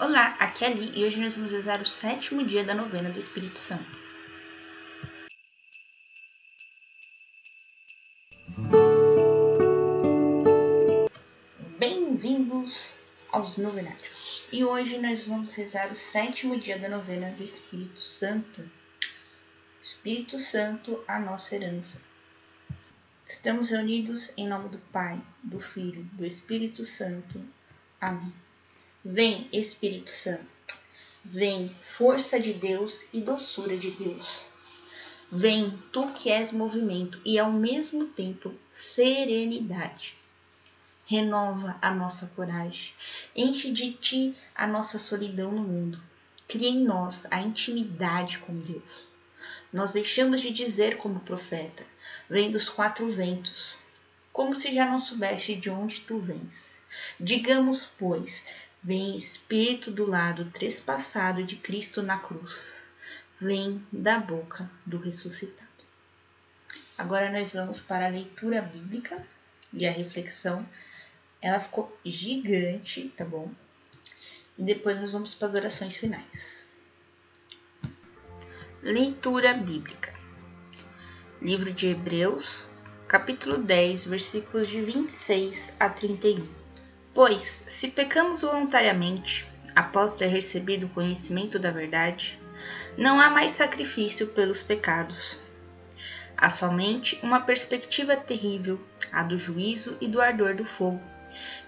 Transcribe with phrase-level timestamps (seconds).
[0.00, 3.10] Olá, aqui é a Li e hoje nós vamos rezar o sétimo dia da novena
[3.10, 3.84] do Espírito Santo.
[11.78, 12.94] Bem-vindos
[13.30, 14.48] aos novenários.
[14.50, 18.64] E hoje nós vamos rezar o sétimo dia da novena do Espírito Santo.
[19.82, 22.00] Espírito Santo, a nossa herança.
[23.28, 27.38] Estamos reunidos em nome do Pai, do Filho, do Espírito Santo.
[28.00, 28.32] Amém.
[29.02, 30.44] Vem, Espírito Santo.
[31.24, 34.42] Vem, força de Deus e doçura de Deus.
[35.32, 40.14] Vem, tu que és movimento e ao mesmo tempo serenidade.
[41.06, 42.92] Renova a nossa coragem,
[43.34, 45.98] enche de ti a nossa solidão no mundo.
[46.46, 49.08] Cria em nós a intimidade com Deus.
[49.72, 51.86] Nós deixamos de dizer como profeta,
[52.28, 53.74] vem dos quatro ventos,
[54.30, 56.82] como se já não soubesse de onde tu vens.
[57.18, 58.44] Digamos, pois,
[58.82, 62.82] Vem Espírito do lado trespassado de Cristo na cruz.
[63.38, 65.68] Vem da boca do ressuscitado.
[66.96, 69.22] Agora nós vamos para a leitura bíblica
[69.72, 70.66] e a reflexão.
[71.42, 73.52] Ela ficou gigante, tá bom?
[74.56, 76.66] E depois nós vamos para as orações finais.
[78.82, 80.14] Leitura bíblica.
[81.42, 82.66] Livro de Hebreus,
[83.06, 86.59] capítulo 10, versículos de 26 a 31.
[87.22, 89.44] Pois, se pecamos voluntariamente,
[89.76, 92.40] após ter recebido o conhecimento da verdade,
[92.96, 95.36] não há mais sacrifício pelos pecados.
[96.34, 98.80] Há somente uma perspectiva terrível,
[99.12, 100.98] a do juízo e do ardor do fogo,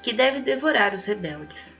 [0.02, 1.76] que deve devorar os rebeldes.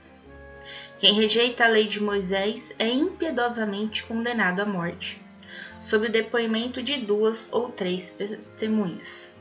[0.99, 5.19] Quem rejeita a lei de Moisés é impiedosamente condenado à morte,
[5.81, 9.31] sob o depoimento de duas ou três testemunhas.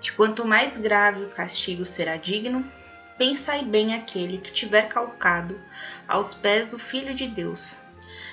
[0.00, 2.68] De quanto mais grave o castigo será digno,
[3.18, 5.60] Pensai bem aquele que tiver calcado
[6.08, 7.76] aos pés o Filho de Deus,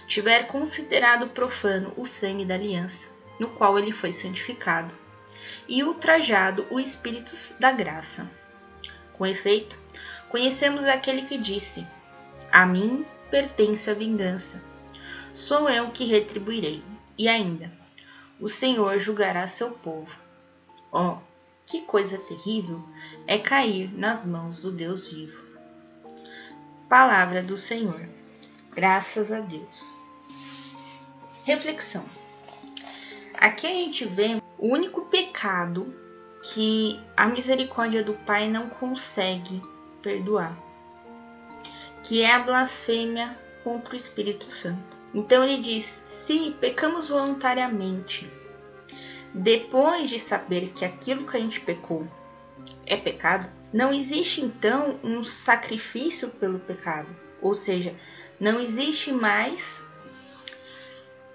[0.07, 3.07] tiver considerado profano o sangue da aliança,
[3.39, 4.93] no qual ele foi santificado,
[5.67, 8.29] e ultrajado o Espírito da graça.
[9.13, 9.77] Com efeito,
[10.29, 11.85] conhecemos aquele que disse:
[12.51, 14.61] A mim pertence a vingança.
[15.33, 16.83] Sou eu que retribuirei.
[17.17, 17.71] E ainda,
[18.39, 20.15] o Senhor julgará seu povo.
[20.91, 21.17] Oh,
[21.69, 22.81] que coisa terrível
[23.27, 25.39] é cair nas mãos do Deus vivo.
[26.89, 28.09] Palavra do Senhor.
[28.73, 29.83] Graças a Deus.
[31.43, 32.03] Reflexão.
[33.35, 35.93] Aqui a gente vê o único pecado
[36.41, 39.61] que a misericórdia do Pai não consegue
[40.01, 40.57] perdoar,
[42.03, 44.97] que é a blasfêmia contra o Espírito Santo.
[45.13, 48.27] Então ele diz: se pecamos voluntariamente,
[49.33, 52.07] depois de saber que aquilo que a gente pecou
[52.85, 57.07] é pecado, não existe então um sacrifício pelo pecado.
[57.41, 57.95] Ou seja,
[58.39, 59.81] não existe mais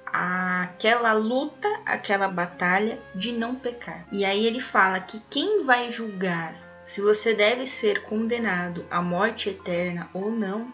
[0.06, 4.06] aquela luta, aquela batalha de não pecar.
[4.12, 6.54] E aí ele fala que quem vai julgar
[6.84, 10.72] se você deve ser condenado à morte eterna ou não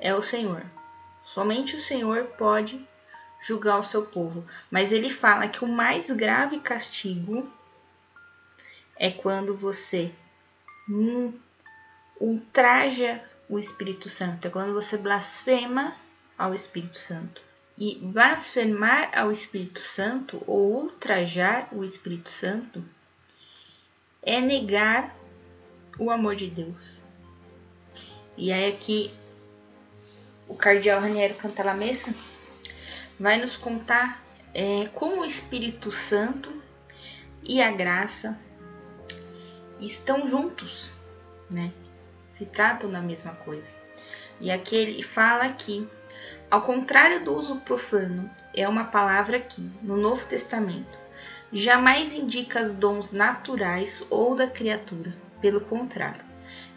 [0.00, 0.64] é o Senhor.
[1.24, 2.86] Somente o Senhor pode
[3.42, 4.46] julgar o seu povo.
[4.70, 7.50] Mas ele fala que o mais grave castigo
[8.96, 10.12] é quando você
[12.20, 15.94] ultraja o Espírito Santo, é quando você blasfema
[16.38, 17.42] ao Espírito Santo.
[17.76, 22.84] E blasfemar ao Espírito Santo ou ultrajar o Espírito Santo
[24.22, 25.16] é negar
[25.98, 27.00] o amor de Deus.
[28.36, 29.10] E aí aqui
[30.48, 32.14] o cardeal Raniero Cantalamessa
[33.22, 34.20] vai nos contar
[34.52, 36.52] é, como o Espírito Santo
[37.44, 38.36] e a graça
[39.78, 40.90] estão juntos,
[41.48, 41.72] né?
[42.32, 43.78] Se tratam da mesma coisa.
[44.40, 45.88] E aqui ele fala que,
[46.50, 50.98] ao contrário do uso profano, é uma palavra que, no Novo Testamento,
[51.52, 55.14] jamais indica os dons naturais ou da criatura.
[55.40, 56.24] Pelo contrário,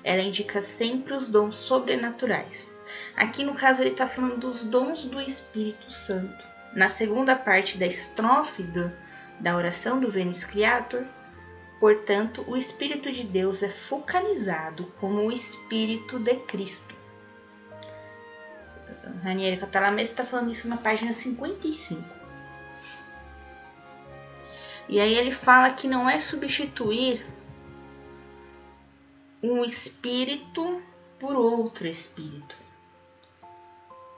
[0.03, 2.74] ela indica sempre os dons sobrenaturais
[3.15, 6.43] Aqui no caso ele está falando dos dons do Espírito Santo.
[6.73, 8.91] Na segunda parte da estrofe do,
[9.39, 11.05] da oração do Vênus Creator,
[11.79, 16.93] portanto, o Espírito de Deus é focalizado como o Espírito de Cristo.
[19.23, 22.03] Ranieri Catalamese está falando isso na página 55.
[24.87, 27.25] E aí ele fala que não é substituir
[29.41, 30.81] um espírito
[31.19, 32.55] por outro espírito.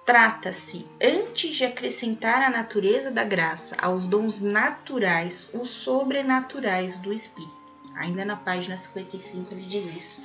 [0.08, 7.52] Trata-se, antes de acrescentar a natureza da graça aos dons naturais, os sobrenaturais do Espírito.
[7.94, 10.22] Ainda na página 55 ele diz isso.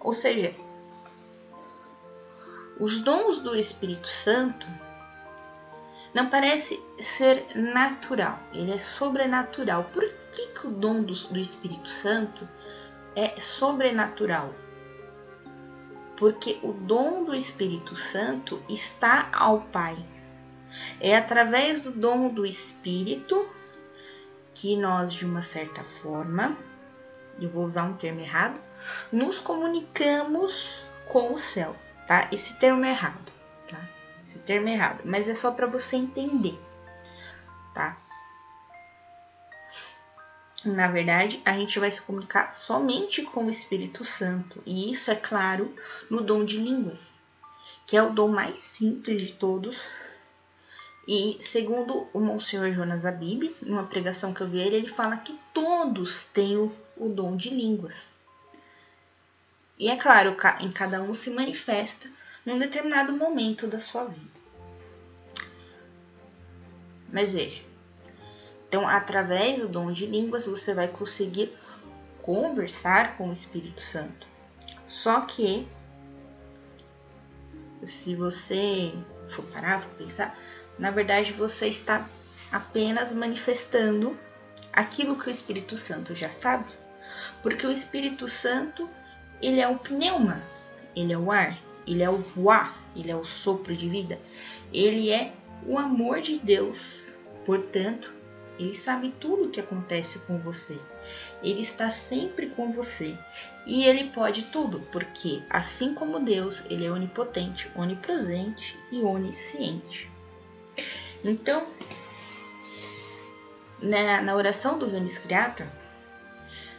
[0.00, 0.52] Ou seja,
[2.80, 4.66] Os dons do Espírito Santo
[6.12, 9.84] não parece ser natural, ele é sobrenatural.
[9.84, 12.46] Por que, que o dom do, do Espírito Santo
[13.14, 14.50] é sobrenatural?
[16.16, 19.96] Porque o dom do Espírito Santo está ao Pai.
[21.00, 23.46] É através do dom do Espírito
[24.54, 26.56] que nós, de uma certa forma,
[27.40, 28.58] eu vou usar um termo errado,
[29.12, 31.76] nos comunicamos com o céu,
[32.06, 32.28] tá?
[32.32, 33.32] Esse termo é errado,
[33.68, 33.80] tá?
[34.24, 36.58] Esse termo é errado, mas é só para você entender,
[37.74, 37.98] tá?
[40.64, 45.14] Na verdade, a gente vai se comunicar somente com o Espírito Santo, e isso é
[45.14, 45.74] claro
[46.10, 47.18] no dom de línguas,
[47.86, 49.76] que é o dom mais simples de todos.
[51.06, 56.24] E segundo o Monsenhor Jonas Abib, numa pregação que eu vi ele, fala que todos
[56.26, 58.12] têm o, o dom de línguas.
[59.78, 62.10] E é claro, em cada um se manifesta
[62.44, 64.36] num determinado momento da sua vida.
[67.12, 67.62] Mas veja,
[68.68, 71.56] então através do dom de línguas você vai conseguir
[72.22, 74.26] conversar com o Espírito Santo.
[74.88, 75.66] Só que
[77.84, 78.92] se você
[79.28, 80.38] for parar, for pensar,
[80.78, 82.08] na verdade você está
[82.50, 84.16] apenas manifestando
[84.72, 86.72] aquilo que o Espírito Santo já sabe,
[87.42, 88.88] porque o Espírito Santo
[89.40, 90.42] ele é o pneuma,
[90.94, 94.18] ele é o ar, ele é o ruá, ele é o sopro de vida,
[94.72, 95.32] ele é
[95.66, 96.78] o amor de Deus.
[97.44, 98.15] Portanto,
[98.58, 100.78] ele sabe tudo o que acontece com você.
[101.42, 103.16] Ele está sempre com você.
[103.66, 110.10] E ele pode tudo, porque assim como Deus, ele é onipotente, onipresente e onisciente.
[111.24, 111.66] Então,
[113.80, 115.66] na, na oração do Venice Creator,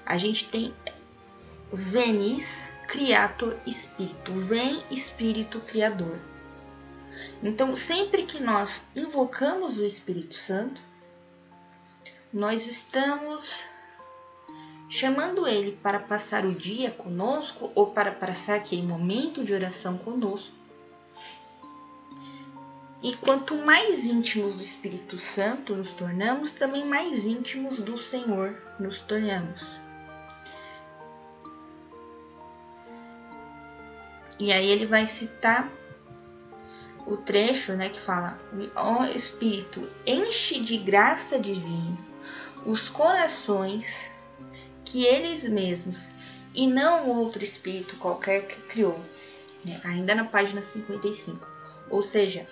[0.05, 0.73] a gente tem
[1.71, 6.17] Venis Creator Espírito, vem Espírito Criador.
[7.43, 10.79] Então, sempre que nós invocamos o Espírito Santo,
[12.37, 13.63] nós estamos
[14.87, 20.53] chamando ele para passar o dia conosco ou para passar aquele momento de oração conosco.
[23.01, 29.01] E quanto mais íntimos do Espírito Santo nos tornamos, também mais íntimos do Senhor nos
[29.01, 29.63] tornamos.
[34.37, 35.71] E aí ele vai citar
[37.03, 38.37] o trecho, né, que fala:
[38.75, 42.06] "Ó Espírito, enche de graça divina
[42.67, 44.09] os corações
[44.85, 46.09] que eles mesmos
[46.53, 48.99] e não outro espírito qualquer que criou".
[49.65, 49.79] Né?
[49.83, 51.47] Ainda na página 55.
[51.89, 52.45] Ou seja,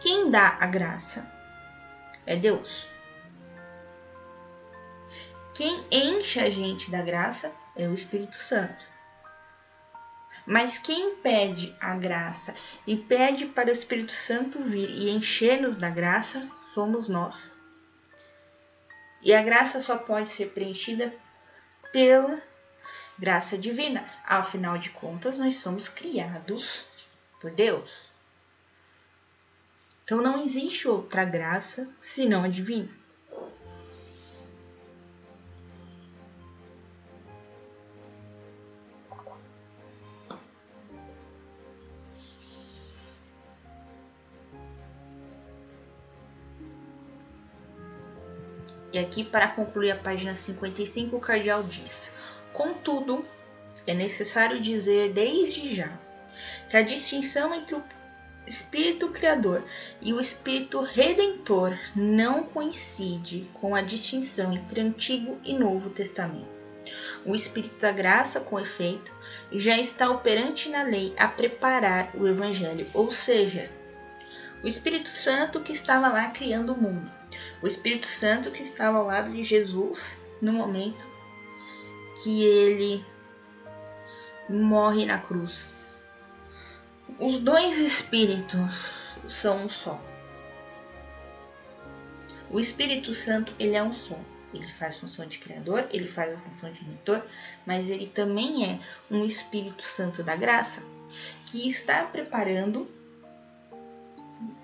[0.00, 1.28] quem dá a graça
[2.24, 2.88] é Deus.
[5.54, 8.84] Quem enche a gente da graça é o Espírito Santo.
[10.46, 12.54] Mas quem pede a graça
[12.86, 17.56] e pede para o Espírito Santo vir e encher-nos da graça somos nós.
[19.22, 21.12] E a graça só pode ser preenchida
[21.92, 22.40] pela
[23.18, 24.08] graça divina.
[24.24, 26.84] Afinal de contas, nós somos criados
[27.40, 28.06] por Deus.
[30.04, 32.88] Então não existe outra graça senão a divina.
[48.96, 52.10] E aqui, para concluir a página 55, o cardeal diz:
[52.54, 53.26] Contudo,
[53.86, 55.90] é necessário dizer desde já
[56.70, 57.84] que a distinção entre o
[58.46, 59.62] Espírito Criador
[60.00, 66.48] e o Espírito Redentor não coincide com a distinção entre Antigo e Novo Testamento.
[67.26, 69.12] O Espírito da Graça, com efeito,
[69.52, 73.70] já está operante na lei a preparar o Evangelho, ou seja,
[74.64, 77.15] o Espírito Santo que estava lá criando o mundo
[77.62, 81.04] o Espírito Santo que estava ao lado de Jesus no momento
[82.22, 83.04] que ele
[84.48, 85.68] morre na cruz.
[87.18, 90.00] Os dois Espíritos são um só.
[92.50, 94.18] O Espírito Santo ele é um só.
[94.54, 97.22] Ele faz função de criador, ele faz a função de mentor,
[97.66, 100.82] mas ele também é um Espírito Santo da graça
[101.46, 102.88] que está preparando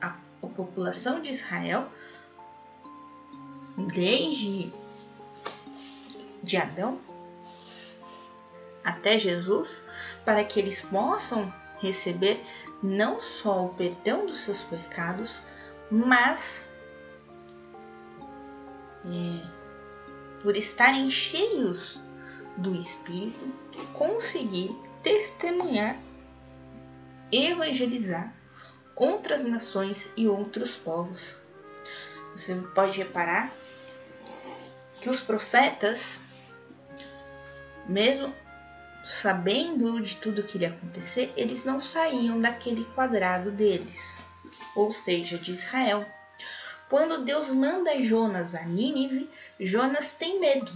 [0.01, 1.91] a, a população de Israel
[3.77, 4.73] desde
[6.43, 6.99] de Adão
[8.85, 9.85] até Jesus,
[10.25, 12.45] para que eles possam receber
[12.83, 15.43] não só o perdão dos seus pecados,
[15.91, 16.69] mas
[19.05, 21.99] é, por estarem cheios
[22.57, 23.49] do Espírito,
[23.95, 25.97] conseguir testemunhar,
[27.31, 28.35] evangelizar
[28.95, 31.37] outras nações e outros povos.
[32.35, 33.53] Você pode reparar
[35.01, 36.21] que os profetas,
[37.87, 38.35] mesmo
[39.05, 44.19] sabendo de tudo que iria acontecer, eles não saíam daquele quadrado deles,
[44.75, 46.07] ou seja, de Israel.
[46.89, 50.73] Quando Deus manda Jonas a Nínive, Jonas tem medo.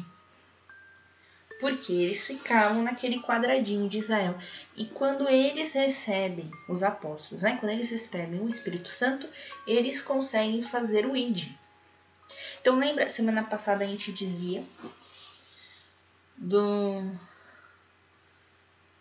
[1.58, 4.38] Porque eles ficavam naquele quadradinho de Israel.
[4.76, 7.56] E quando eles recebem, os apóstolos, né?
[7.58, 9.26] quando eles recebem o Espírito Santo,
[9.66, 11.48] eles conseguem fazer o ID.
[12.60, 14.64] Então lembra, semana passada a gente dizia
[16.36, 17.02] do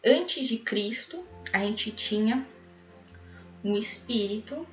[0.06, 2.46] antes de Cristo, a gente tinha
[3.64, 4.68] um espírito,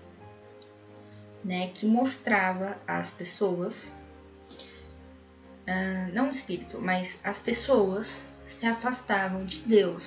[1.43, 3.91] né, que mostrava às pessoas,
[5.67, 10.05] uh, não um espírito, mas as pessoas se afastavam de Deus.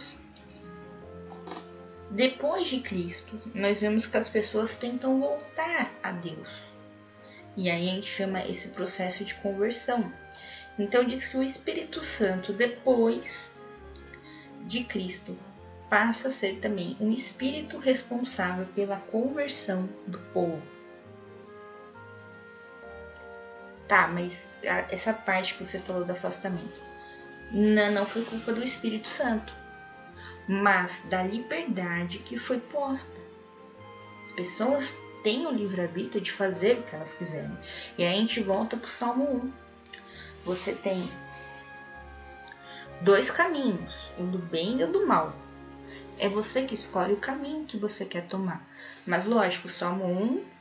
[2.11, 6.47] Depois de Cristo, nós vemos que as pessoas tentam voltar a Deus.
[7.57, 10.11] E aí a gente chama esse processo de conversão.
[10.77, 13.49] Então diz que o Espírito Santo depois
[14.65, 15.37] de Cristo
[15.89, 20.61] passa a ser também um espírito responsável pela conversão do povo.
[23.87, 24.47] Tá, mas
[24.89, 26.81] essa parte que você falou do afastamento
[27.51, 29.53] não, não foi culpa do Espírito Santo,
[30.47, 33.19] mas da liberdade que foi posta.
[34.23, 34.91] As pessoas
[35.23, 37.57] têm o livre-arbítrio de fazer o que elas quiserem.
[37.97, 39.51] E aí a gente volta para o Salmo 1.
[40.45, 41.07] Você tem
[43.01, 45.33] dois caminhos, o do bem e o do mal.
[46.17, 48.65] É você que escolhe o caminho que você quer tomar.
[49.05, 50.54] Mas lógico, o Salmo 1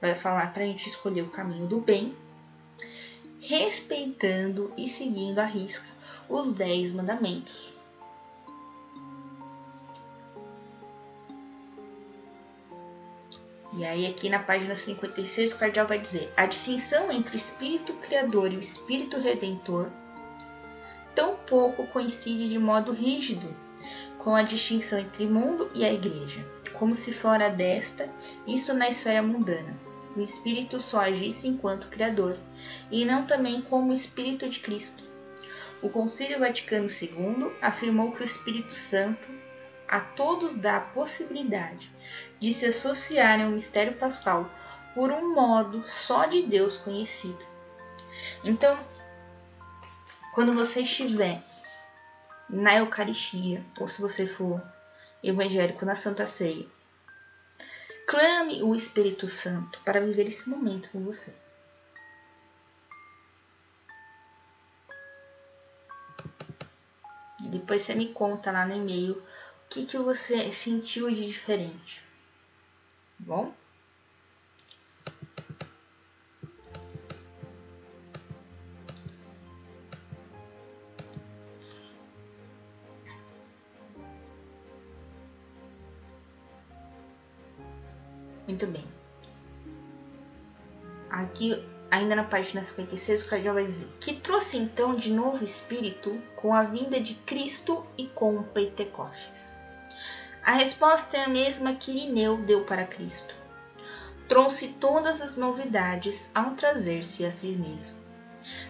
[0.00, 2.14] vai falar para a gente escolher o caminho do bem,
[3.40, 5.88] respeitando e seguindo à risca
[6.28, 7.72] os dez mandamentos.
[13.78, 17.92] E aí aqui na página 56 o cardeal vai dizer: a distinção entre o espírito
[17.94, 19.88] criador e o espírito redentor
[21.14, 23.54] tão pouco coincide de modo rígido
[24.18, 28.08] com a distinção entre mundo e a igreja, como se fora desta,
[28.46, 29.74] isso na esfera mundana,
[30.18, 32.36] o Espírito só agisse enquanto Criador,
[32.90, 35.04] e não também como Espírito de Cristo.
[35.80, 39.28] O Concílio Vaticano II afirmou que o Espírito Santo
[39.86, 41.90] a todos dá a possibilidade
[42.40, 44.50] de se associarem ao mistério pascal
[44.94, 47.44] por um modo só de Deus conhecido.
[48.44, 48.76] Então,
[50.34, 51.40] quando você estiver
[52.50, 54.60] na Eucaristia, ou se você for
[55.22, 56.66] evangélico na Santa Ceia,
[58.08, 61.30] clame o Espírito Santo para viver esse momento com você.
[67.50, 72.02] Depois você me conta lá no e-mail o que, que você sentiu de diferente.
[73.18, 73.54] Tá bom?
[88.58, 88.84] Muito bem.
[91.08, 96.20] Aqui, ainda na página 56, o cardeal vai dizer que trouxe então de novo espírito
[96.34, 99.56] com a vinda de Cristo e com Pentecostes.
[100.42, 103.32] A resposta é a mesma que Irineu deu para Cristo.
[104.28, 107.97] Trouxe todas as novidades ao trazer-se a si mesmo.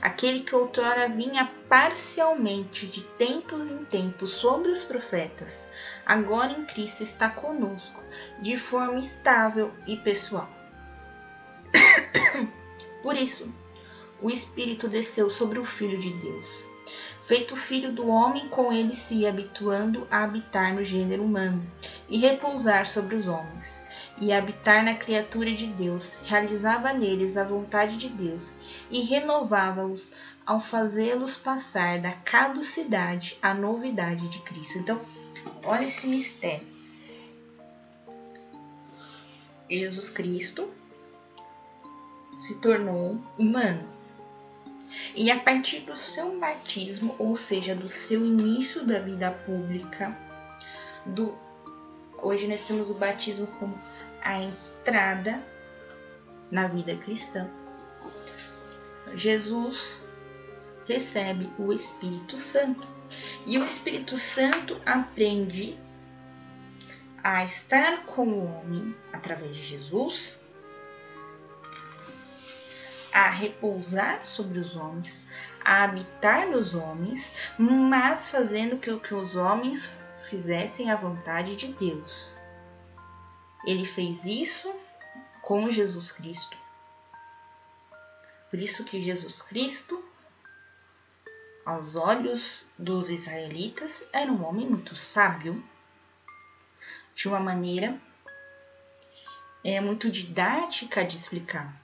[0.00, 5.68] Aquele que outrora vinha parcialmente de tempos em tempos sobre os profetas,
[6.06, 8.02] agora em Cristo está conosco
[8.40, 10.49] de forma estável e pessoal.
[13.02, 13.52] Por isso,
[14.20, 16.68] o Espírito desceu sobre o Filho de Deus.
[17.28, 21.62] Feito filho do homem, com ele se habituando a habitar no gênero humano
[22.08, 23.82] e repousar sobre os homens,
[24.20, 28.54] e habitar na criatura de Deus, realizava neles a vontade de Deus
[28.90, 30.12] e renovava-os
[30.44, 34.78] ao fazê-los passar da caducidade à novidade de Cristo.
[34.78, 35.00] Então,
[35.64, 36.66] olha esse mistério.
[39.70, 40.68] Jesus Cristo
[42.40, 43.87] se tornou humano.
[45.14, 50.16] E a partir do seu batismo, ou seja, do seu início da vida pública,
[51.04, 51.37] do
[52.20, 53.78] hoje nós temos o batismo como
[54.22, 55.42] a entrada
[56.50, 57.48] na vida cristã.
[59.14, 60.00] Jesus
[60.87, 62.87] recebe o Espírito Santo.
[63.46, 65.78] E o Espírito Santo aprende
[67.22, 70.37] a estar com o homem através de Jesus,
[73.12, 75.20] a repousar sobre os homens,
[75.64, 79.90] a habitar nos homens, mas fazendo que, que os homens
[80.30, 82.38] fizessem a vontade de Deus.
[83.65, 84.73] Ele fez isso
[85.43, 86.57] com Jesus Cristo.
[88.50, 90.03] Por isso que Jesus Cristo,
[91.65, 95.62] aos olhos dos israelitas, era um homem muito sábio,
[97.15, 98.00] de uma maneira
[99.65, 101.75] é, muito didática de explicar.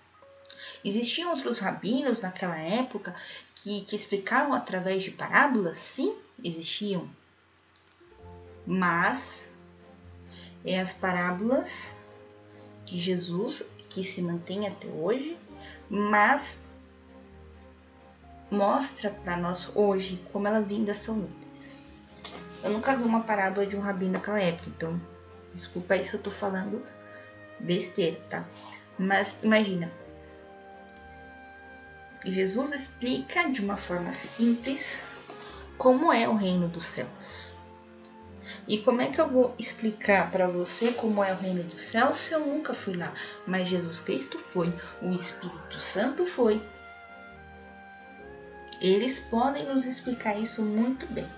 [0.84, 3.14] Existiam outros rabinos naquela época
[3.54, 5.78] que, que explicavam através de parábolas?
[5.78, 7.10] Sim, existiam.
[8.66, 9.48] Mas
[10.64, 11.92] é as parábolas
[12.84, 15.36] de Jesus que se mantém até hoje,
[15.88, 16.58] mas
[18.50, 21.76] mostra para nós hoje como elas ainda são úteis.
[22.62, 25.00] Eu nunca vi uma parábola de um rabino naquela época, então
[25.54, 26.84] desculpa aí se eu tô falando
[27.60, 28.44] besteira, tá?
[28.98, 29.90] Mas imagina,
[32.24, 35.02] Jesus explica de uma forma simples
[35.76, 37.08] como é o reino dos céus.
[38.66, 42.18] E como é que eu vou explicar para você como é o reino dos céus
[42.18, 43.12] se eu nunca fui lá?
[43.46, 46.62] Mas Jesus Cristo foi, o Espírito Santo foi.
[48.80, 51.28] Eles podem nos explicar isso muito bem.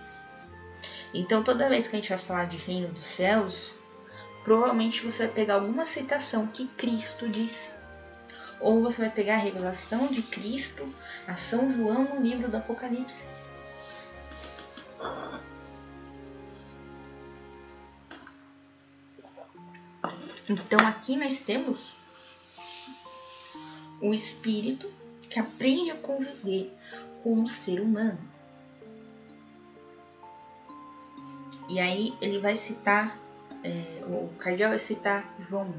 [1.13, 3.73] Então, toda vez que a gente vai falar de reino dos céus,
[4.45, 7.77] provavelmente você vai pegar alguma citação que Cristo disse
[8.61, 10.89] ou você vai pegar a revelação de Cristo
[11.27, 13.25] a São João no livro do Apocalipse.
[20.49, 21.97] Então aqui nós temos
[24.01, 24.93] o espírito
[25.29, 26.73] que aprende a conviver
[27.23, 28.19] com o ser humano.
[31.69, 33.19] E aí ele vai citar,
[33.65, 35.75] é, o cardeal vai citar João,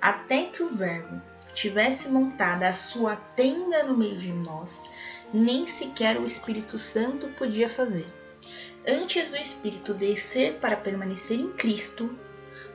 [0.00, 1.22] até que o verbo
[1.54, 4.84] tivesse montada a sua tenda no meio de nós,
[5.32, 8.06] nem sequer o Espírito Santo podia fazer.
[8.86, 12.10] Antes do Espírito descer para permanecer em Cristo,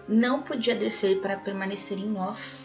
[0.07, 2.59] não podia descer para permanecer em nós.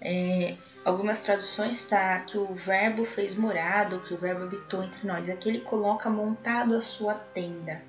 [0.00, 5.28] É, algumas traduções está que o verbo fez morado, que o verbo habitou entre nós.
[5.28, 7.82] Aqui ele coloca montado a sua tenda.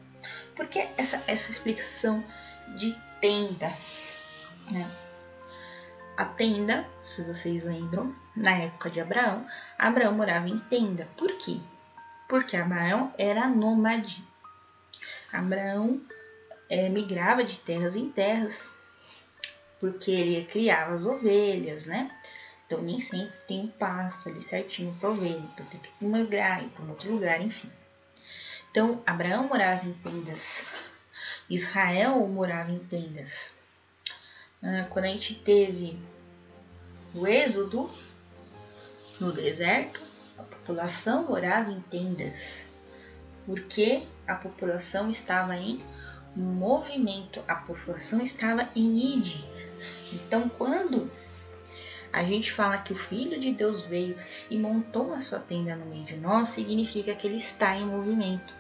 [0.56, 2.24] Por que essa, essa explicação
[2.78, 3.72] de tenda?
[4.72, 4.90] Né?
[6.18, 9.46] A tenda, se vocês lembram, na época de Abraão,
[9.78, 11.08] Abraão morava em tenda.
[11.18, 11.60] Por quê?
[12.28, 14.24] Porque Abraão era nômade.
[15.38, 16.02] Abraão
[16.70, 18.68] é, migrava de terras em terras,
[19.80, 22.12] porque ele criava as ovelhas, né?
[22.66, 26.84] Então nem sempre tem um pasto ali certinho para ovelha, então tem que ir para
[26.84, 27.72] um outro lugar, enfim.
[28.72, 30.66] Então Abraão morava em tendas,
[31.50, 33.54] Israel morava em tendas.
[34.64, 36.00] Ah, quando a gente teve
[37.14, 37.90] o êxodo
[39.20, 40.02] no deserto,
[40.38, 42.66] a população morava em tendas,
[43.46, 45.82] porque a população estava em
[46.36, 49.44] movimento, a população estava em id.
[50.14, 51.10] Então, quando
[52.12, 54.18] a gente fala que o Filho de Deus veio
[54.50, 58.54] e montou a sua tenda no meio de nós, significa que ele está em movimento.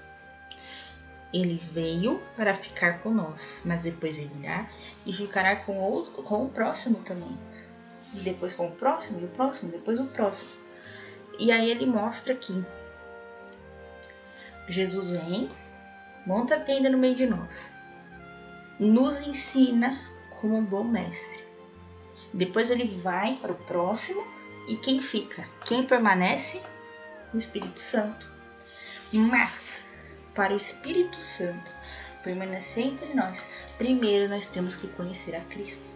[1.34, 4.70] Ele veio para ficar com nós, mas depois ele irá
[5.06, 7.38] e ficará com o, com o próximo também.
[8.14, 10.52] E depois com o próximo, e o próximo, depois o próximo.
[11.40, 12.64] E aí ele mostra aqui.
[14.68, 15.50] Jesus vem,
[16.26, 17.72] monta a tenda no meio de nós,
[18.80, 20.00] nos ensina
[20.42, 21.46] como um bom mestre.
[22.34, 24.26] Depois ele vai para o próximo
[24.68, 25.48] e quem fica?
[25.66, 26.62] Quem permanece?
[27.34, 28.26] O Espírito Santo.
[29.14, 29.86] Mas
[30.34, 31.72] para o Espírito Santo
[32.24, 33.48] permanecer entre nós,
[33.78, 35.95] primeiro nós temos que conhecer a Cristo.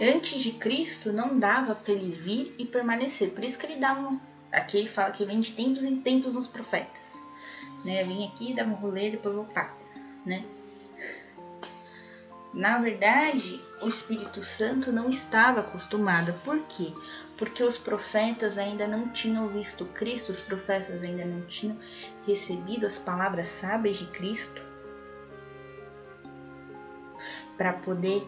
[0.00, 4.18] Antes de Cristo não dava para ele vir e permanecer, por isso que ele um.
[4.50, 7.20] Aqui ele fala que vem de tempos em tempos nos profetas.
[7.84, 8.02] Né?
[8.02, 9.76] Vem aqui, dá um rolê, depois voltar.
[10.26, 10.44] Né?
[12.52, 16.32] Na verdade, o Espírito Santo não estava acostumado.
[16.44, 16.92] Por quê?
[17.36, 21.76] Porque os profetas ainda não tinham visto Cristo, os profetas ainda não tinham
[22.26, 24.62] recebido as palavras sábias de Cristo
[27.56, 28.26] para poder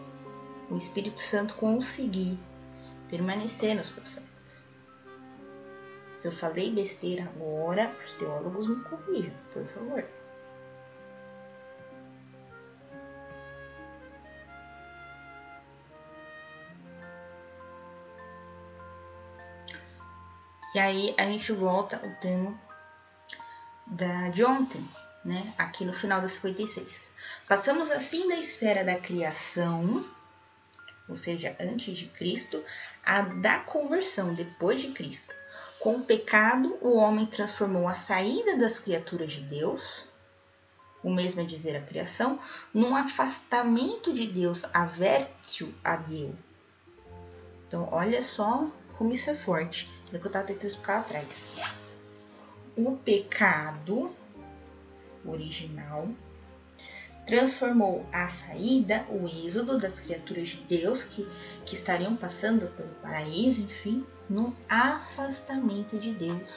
[0.69, 2.37] o Espírito Santo conseguir
[3.09, 4.27] permanecer nos profetas.
[6.15, 10.03] Se eu falei besteira agora, os teólogos me corrijam, por favor.
[20.75, 22.59] E aí a gente volta ao tema
[23.85, 24.83] da, de ontem,
[25.23, 25.53] né?
[25.57, 27.03] Aqui no final da 56.
[27.47, 30.05] Passamos assim da esfera da criação,
[31.07, 32.63] ou seja, antes de Cristo,
[33.03, 35.33] a da conversão, depois de Cristo.
[35.79, 40.07] Com o pecado, o homem transformou a saída das criaturas de Deus,
[41.03, 42.39] o mesmo é dizer a criação,
[42.73, 46.35] num afastamento de Deus, averte-o a Deus.
[47.67, 48.67] Então, olha só
[48.97, 49.89] como isso é forte.
[50.11, 51.57] É o que eu estava tentando explicar atrás.
[52.75, 54.15] O pecado
[55.25, 56.09] original
[57.27, 61.27] transformou a saída, o êxodo das criaturas de Deus que,
[61.65, 66.49] que estariam passando pelo paraíso, enfim, no afastamento de Deus.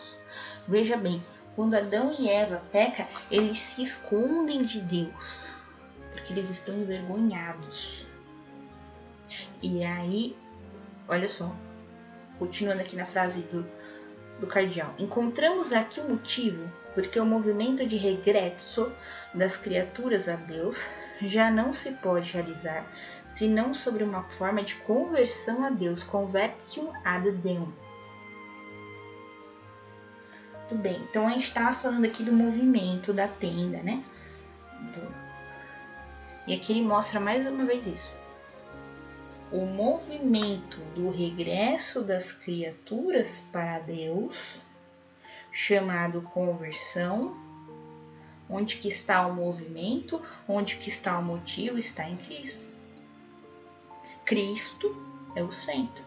[0.68, 1.22] Veja bem,
[1.56, 5.44] quando Adão e Eva pecam, eles se escondem de Deus,
[6.12, 8.06] porque eles estão envergonhados.
[9.60, 10.36] E aí,
[11.08, 11.52] olha só,
[12.38, 13.66] continuando aqui na frase do,
[14.38, 18.92] do cardeal, encontramos aqui o motivo porque o movimento de regresso
[19.32, 20.84] das criaturas a Deus
[21.22, 22.86] já não se pode realizar
[23.34, 27.72] senão sobre uma forma de conversão a Deus, convertio ad Deum.
[30.68, 34.04] Tudo bem, então a gente estava falando aqui do movimento da tenda, né?
[34.94, 35.14] Do...
[36.46, 38.10] E aqui ele mostra mais uma vez isso.
[39.50, 44.60] O movimento do regresso das criaturas para Deus
[45.52, 47.34] chamado conversão.
[48.48, 50.20] Onde que está o movimento?
[50.48, 51.78] Onde que está o motivo?
[51.78, 52.64] Está em Cristo.
[54.24, 54.96] Cristo
[55.34, 56.02] é o centro.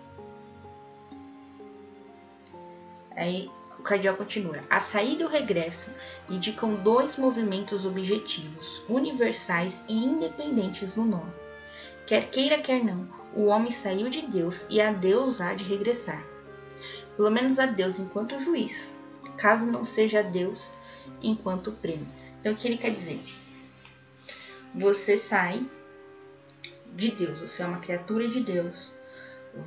[3.16, 4.60] Aí o cardeal continua.
[4.70, 5.90] A saída e o regresso
[6.30, 11.34] indicam dois movimentos objetivos, universais e independentes no nome.
[12.08, 16.24] Quer queira, quer não, o homem saiu de Deus e a Deus há de regressar.
[17.16, 18.94] Pelo menos a Deus enquanto juiz,
[19.38, 20.72] caso não seja Deus
[21.22, 22.08] enquanto prêmio.
[22.40, 23.22] Então, o que ele quer dizer?
[24.76, 25.66] Você sai
[26.96, 28.92] de Deus, você é uma criatura de Deus,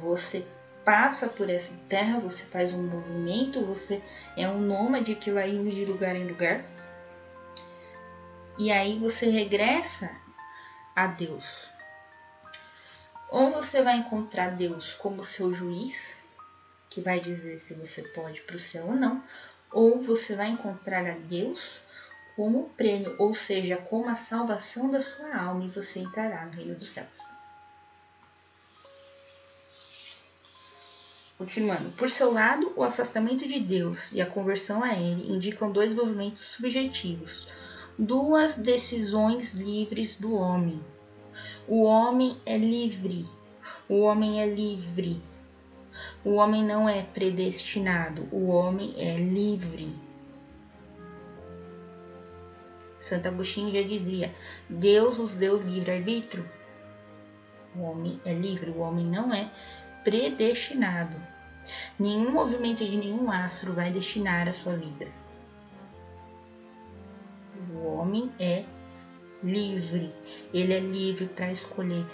[0.01, 0.47] você
[0.85, 4.03] passa por essa terra, você faz um movimento, você
[4.37, 6.65] é um nômade que vai indo de lugar em lugar,
[8.59, 10.11] e aí você regressa
[10.95, 11.45] a Deus.
[13.29, 16.17] Ou você vai encontrar Deus como seu juiz,
[16.89, 19.23] que vai dizer se você pode para o céu ou não,
[19.77, 21.83] ou você vai encontrar a Deus
[22.35, 26.75] como prêmio, ou seja, como a salvação da sua alma, e você entrará no reino
[26.75, 27.09] dos céus.
[31.37, 35.93] Continuando, por seu lado, o afastamento de Deus e a conversão a Ele indicam dois
[35.93, 37.47] movimentos subjetivos,
[37.99, 40.83] duas decisões livres do homem.
[41.69, 43.29] O homem é livre,
[43.91, 45.23] o homem é livre
[46.27, 49.95] o homem não é predestinado, o homem é livre.
[52.99, 54.35] Santo Agostinho já dizia:
[54.69, 56.45] Deus nos deu livre-arbítrio.
[57.77, 59.49] O homem é livre, o homem não é
[60.03, 61.15] predestinado.
[61.97, 65.07] Nenhum movimento de nenhum astro vai destinar a sua vida.
[67.73, 68.65] O homem é
[69.45, 70.13] livre,
[70.53, 72.05] ele é livre para escolher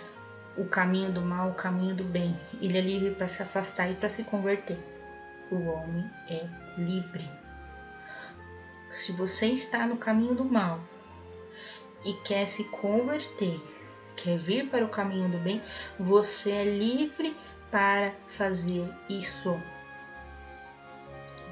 [0.56, 2.38] o caminho do mal, o caminho do bem.
[2.60, 4.78] Ele é livre para se afastar e para se converter.
[5.50, 6.46] O homem é
[6.78, 7.28] livre.
[8.90, 10.80] Se você está no caminho do mal
[12.04, 13.60] e quer se converter,
[14.16, 15.62] quer vir para o caminho do bem,
[15.98, 17.36] você é livre
[17.70, 19.58] para fazer isso.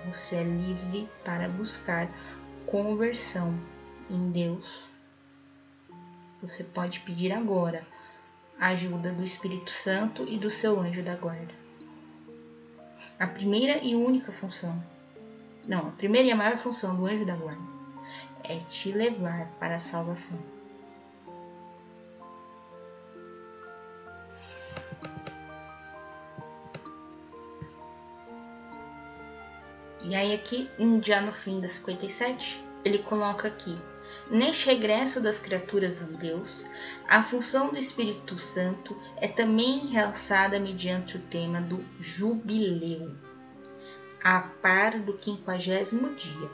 [0.07, 2.09] Você é livre para buscar
[2.67, 3.59] conversão
[4.09, 4.89] em Deus.
[6.43, 7.87] Você pode pedir agora
[8.61, 11.55] a ajuda do Espírito Santo e do seu anjo da guarda.
[13.19, 14.85] A primeira e única função,
[15.67, 17.63] não, a primeira e a maior função do anjo da guarda
[18.45, 20.39] é te levar para a salvação.
[30.03, 30.69] E aí aqui,
[31.03, 33.79] já no fim da 57, ele coloca aqui
[34.31, 36.65] Neste regresso das criaturas a Deus,
[37.09, 43.13] a função do Espírito Santo é também realçada mediante o tema do jubileu,
[44.23, 46.49] a par do quinquagésimo dia,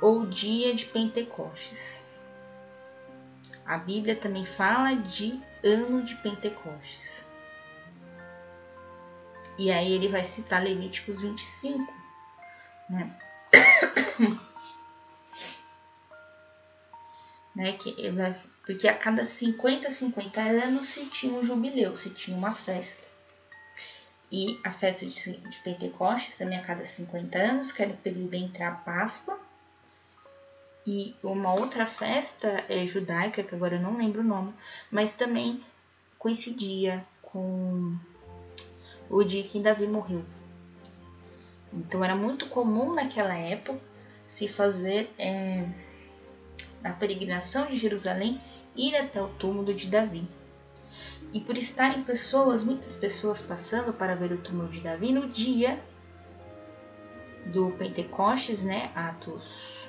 [0.00, 2.02] ou dia de Pentecostes.
[3.64, 7.24] A Bíblia também fala de ano de Pentecostes.
[9.56, 11.94] E aí ele vai citar Levíticos 25,
[12.88, 13.16] né?
[17.60, 17.74] né?
[17.74, 17.94] Que
[18.64, 23.06] porque a cada 50, 50 anos se tinha um jubileu, se tinha uma festa.
[24.32, 28.34] E a festa de, de Pentecostes também a cada 50 anos, que era o período
[28.34, 29.38] entre a Páscoa
[30.86, 34.54] e uma outra festa é, judaica, que agora eu não lembro o nome,
[34.90, 35.60] mas também
[36.18, 37.96] coincidia com
[39.10, 40.24] o dia que Davi morreu.
[41.72, 43.78] Então era muito comum naquela época
[44.28, 45.66] se fazer é,
[46.82, 48.40] a peregrinação de Jerusalém
[48.76, 50.26] ir até o túmulo de Davi.
[51.32, 55.78] E por estarem pessoas, muitas pessoas passando para ver o túmulo de Davi no dia
[57.46, 58.90] do Pentecostes, né?
[58.94, 59.88] Atos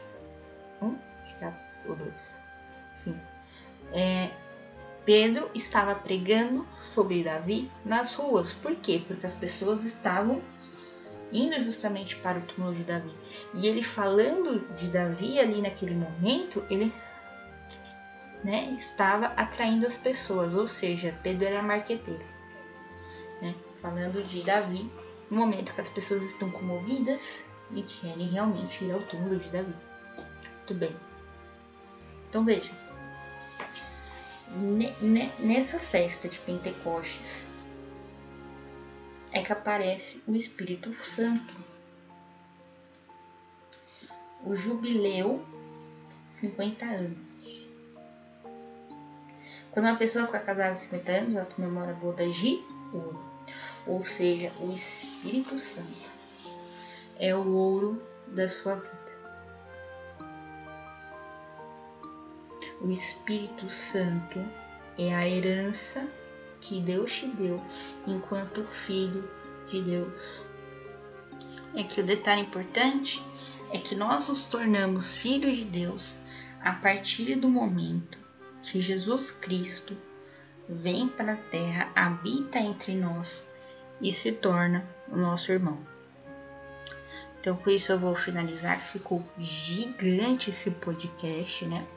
[0.82, 1.54] 1, acho que é
[1.88, 2.14] o 2.
[3.00, 3.20] Enfim.
[3.94, 4.30] É,
[5.04, 8.54] Pedro estava pregando sobre Davi nas ruas.
[8.54, 9.02] Por quê?
[9.08, 10.42] Porque as pessoas estavam
[11.32, 13.12] indo justamente para o túmulo de Davi.
[13.54, 16.94] E ele falando de Davi ali naquele momento, ele
[18.44, 22.24] né, estava atraindo as pessoas, ou seja, Pedro era marqueteiro.
[23.42, 24.90] Né, falando de Davi,
[25.30, 29.74] no momento que as pessoas estão comovidas e querem realmente ir ao túmulo de Davi.
[30.58, 30.96] Muito bem.
[32.30, 32.72] Então veja,
[35.40, 37.51] nessa festa de Pentecostes
[39.34, 41.56] é que aparece o Espírito Santo.
[44.44, 45.46] O jubileu
[46.32, 47.18] 50 anos.
[49.72, 52.62] Quando uma pessoa fica casada 50 anos, ela comemora a boda de
[52.94, 53.24] ouro.
[53.88, 56.10] Ou seja, o Espírito Santo
[57.18, 59.02] é o ouro da sua vida.
[62.82, 64.40] O Espírito Santo
[64.98, 66.06] é a herança
[66.62, 67.62] que Deus te deu
[68.08, 69.30] enquanto filho
[69.70, 70.14] de Deus.
[71.76, 73.22] É que o detalhe importante
[73.72, 76.18] é que nós nos tornamos filhos de Deus
[76.62, 78.18] a partir do momento
[78.64, 79.98] que Jesus Cristo
[80.70, 83.44] vem para a terra, habita entre nós
[84.00, 85.80] e se torna o nosso irmão.
[87.40, 88.80] Então, com isso eu vou finalizar.
[88.80, 91.88] Ficou gigante esse podcast, né?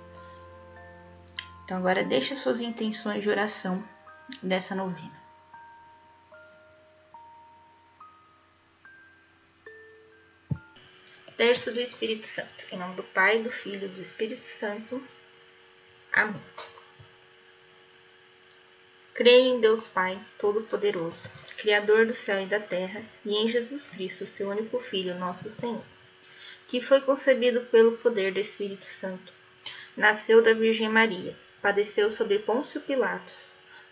[1.65, 3.83] Então agora deixa suas intenções de oração
[4.43, 5.23] dessa novena.
[11.37, 12.65] Terço do Espírito Santo.
[12.71, 15.03] Em nome do Pai, do Filho e do Espírito Santo.
[16.13, 16.41] Amém.
[19.13, 24.27] Creio em Deus Pai, Todo-Poderoso, Criador do céu e da terra, e em Jesus Cristo,
[24.27, 25.85] seu único Filho, nosso Senhor,
[26.67, 29.33] que foi concebido pelo poder do Espírito Santo.
[29.97, 33.55] Nasceu da Virgem Maria padeceu sob Pôncio Pilatos,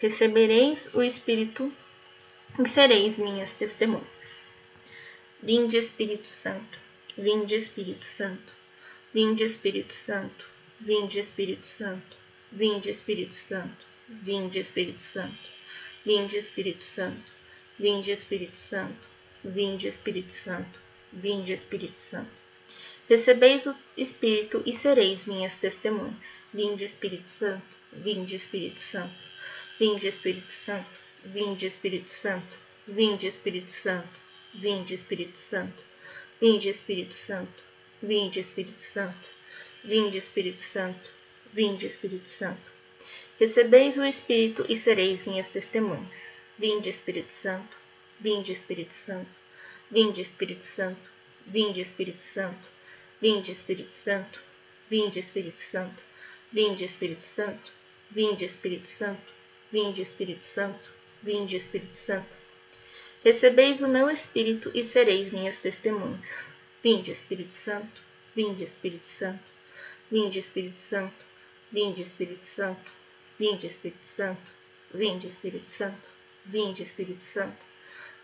[0.00, 1.70] recebereis o Espírito
[2.58, 4.42] e sereis minhas testemunhas.
[5.42, 6.78] Vinde Espírito Santo,
[7.18, 8.54] vinde Espírito Santo,
[9.12, 10.46] vinde Espírito Santo,
[10.80, 12.16] vinde Espírito Santo,
[12.50, 15.36] vinde Espírito Santo, vinde Espírito Santo,
[16.04, 17.32] vinde Espírito Santo,
[17.78, 19.02] vinde Espírito Santo,
[19.44, 20.80] vinde Espírito Santo,
[21.12, 22.40] vinde Espírito Santo.
[23.06, 26.46] Recebeis o Espírito e sereis minhas testemunhas.
[26.54, 29.29] Vinde Espírito Santo, vinde Espírito Santo.
[29.80, 30.90] Vinde Espírito Santo,
[31.24, 34.10] vinde Espírito Santo, vinde Espírito Santo,
[34.52, 35.82] vinde Espírito Santo,
[36.38, 37.64] vinde Espírito Santo,
[38.02, 39.30] vinde Espírito Santo,
[39.82, 41.10] vinde Espírito Santo,
[41.54, 42.70] vinde Espírito Santo.
[43.38, 46.34] Recebeis o Espírito e sereis minhas testemunhas.
[46.58, 47.74] Vinde Espírito Santo,
[48.20, 49.30] vinde Espírito Santo,
[49.90, 51.10] vinde Espírito Santo,
[51.46, 52.70] vinde Espírito Santo,
[53.18, 54.40] vinde Espírito Santo,
[54.90, 56.02] vinde Espírito Santo,
[56.52, 57.72] vinde Espírito Santo,
[58.10, 59.39] vinde Espírito Santo,
[59.72, 60.90] Vinde, Espírito Santo,
[61.22, 62.36] vinde, Espírito Santo.
[63.24, 66.50] Recebeis o meu Espírito e sereis minhas testemunhas.
[66.82, 68.02] Vinde, Espírito Santo,
[68.34, 69.44] vinde, Espírito Santo,
[70.10, 71.24] vinde, Espírito Santo,
[71.70, 72.90] vinde, Espírito Santo,
[73.38, 74.50] vinde, Espírito Santo,
[74.92, 76.10] vinde, Espírito Santo,
[76.44, 77.66] vinde, Espírito Santo,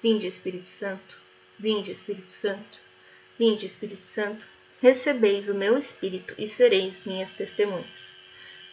[0.01, 1.17] vinde, Espírito Santo,
[1.59, 2.79] vinde, Espírito Santo,
[3.39, 4.47] vinde, Espírito Santo.
[4.81, 7.87] Recebeis o meu Espírito e sereis minhas testemunhas.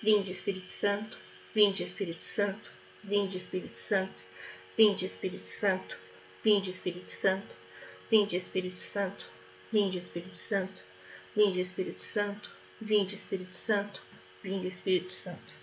[0.01, 1.17] Vinde, Espírito Santo,
[1.53, 2.71] Vinde Espírito Santo,
[3.03, 4.23] Vinde, Espírito Santo.
[4.77, 5.97] Vinde, Espírito Santo.
[6.41, 7.55] Vinde, Espírito Santo.
[8.09, 9.25] Vinde, Espírito Santo.
[9.73, 10.83] Vinde, Espírito Santo.
[11.35, 12.49] Vinde, Espírito Santo.
[12.79, 14.01] Vinde, Espírito Santo.
[14.41, 15.53] Vinde, Espírito Santo.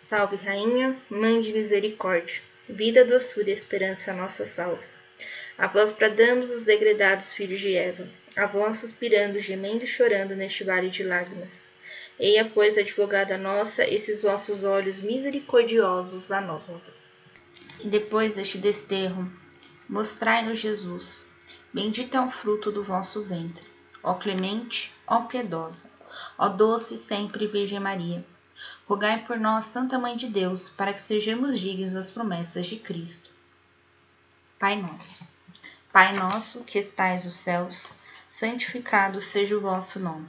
[0.00, 4.86] Salve, Rainha, Mãe de Misericórdia, vida, doçura e esperança, nossa salve.
[5.58, 10.64] A vós bradamos os degredados filhos de Eva, a vós suspirando, gemendo e chorando neste
[10.64, 11.67] vale de lágrimas.
[12.18, 16.94] Eia, pois, advogada nossa, esses vossos olhos misericordiosos a nós ouvem.
[17.80, 19.30] E depois deste desterro,
[19.88, 21.24] mostrai-nos Jesus.
[21.72, 23.66] Bendito é o fruto do vosso ventre.
[24.02, 25.90] Ó clemente, ó piedosa,
[26.36, 28.24] ó doce sempre Virgem Maria.
[28.88, 33.30] Rogai por nós, Santa Mãe de Deus, para que sejamos dignos das promessas de Cristo.
[34.58, 35.24] Pai nosso
[35.92, 37.92] Pai nosso que estais nos céus,
[38.28, 40.28] santificado seja o vosso nome.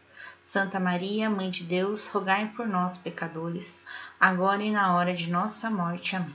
[0.41, 3.81] Santa Maria, Mãe de Deus, rogai por nós, pecadores,
[4.19, 6.15] agora e na hora de nossa morte.
[6.15, 6.33] Amém.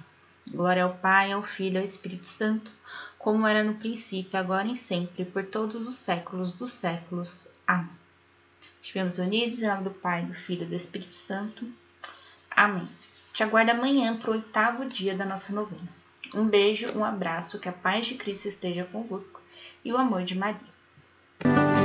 [0.50, 2.70] Glória ao Pai, ao Filho e ao Espírito Santo,
[3.18, 7.48] como era no princípio, agora e sempre, por todos os séculos dos séculos.
[7.66, 7.90] Amém.
[8.80, 11.68] Estivemos unidos em nome do Pai, do Filho e do Espírito Santo.
[12.48, 12.88] Amém.
[13.32, 15.88] Te aguardo amanhã para o oitavo dia da nossa novena.
[16.32, 19.40] Um beijo, um abraço, que a paz de Cristo esteja convosco
[19.84, 21.75] e o amor de Maria.